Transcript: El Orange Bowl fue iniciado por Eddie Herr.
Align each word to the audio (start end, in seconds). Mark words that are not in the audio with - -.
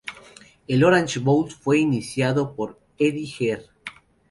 El 0.67 0.83
Orange 0.83 1.19
Bowl 1.19 1.51
fue 1.51 1.77
iniciado 1.77 2.55
por 2.55 2.79
Eddie 2.97 3.31
Herr. 3.39 3.67